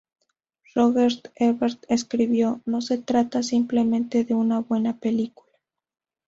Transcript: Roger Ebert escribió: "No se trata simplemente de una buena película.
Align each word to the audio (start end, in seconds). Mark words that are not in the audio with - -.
Roger 0.73 1.21
Ebert 1.35 1.85
escribió: 1.87 2.59
"No 2.65 2.81
se 2.81 2.97
trata 2.97 3.43
simplemente 3.43 4.23
de 4.23 4.33
una 4.33 4.59
buena 4.59 4.97
película. 4.97 5.51